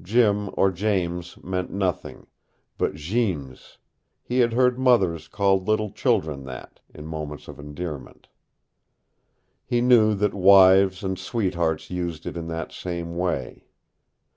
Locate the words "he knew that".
9.64-10.32